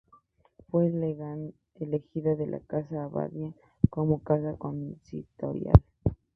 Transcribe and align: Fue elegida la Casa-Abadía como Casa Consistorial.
Fue 0.71 0.87
elegida 1.75 2.33
la 2.47 2.59
Casa-Abadía 2.61 3.53
como 3.91 4.23
Casa 4.23 4.55
Consistorial. 4.57 5.75